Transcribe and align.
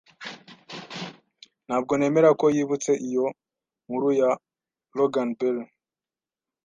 Ntabwo 1.65 1.91
nemera 1.97 2.29
ko 2.39 2.45
yibutse 2.55 2.91
iyo 3.07 3.25
nkuru 3.85 4.07
ya 4.19 4.29
loganberry. 4.95 5.63